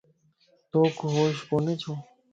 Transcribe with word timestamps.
توک 0.71 0.95
ھوش 1.13 1.35
ڪوني 1.49 1.73
ڇو؟ 1.81 1.93